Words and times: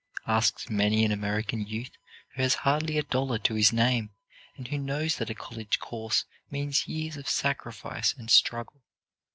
asks 0.25 0.67
many 0.67 1.05
an 1.05 1.11
American 1.11 1.67
youth 1.67 1.91
who 2.33 2.41
has 2.41 2.55
hardly 2.65 2.97
a 2.97 3.03
dollar 3.03 3.37
to 3.37 3.53
his 3.53 3.71
name 3.71 4.09
and 4.57 4.67
who 4.69 4.77
knows 4.79 5.17
that 5.17 5.29
a 5.29 5.35
college 5.35 5.77
course 5.77 6.25
means 6.49 6.87
years 6.87 7.17
of 7.17 7.29
sacrifice 7.29 8.11
and 8.17 8.31
struggle. 8.31 8.81